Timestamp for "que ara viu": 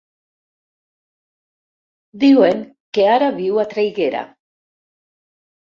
2.99-3.63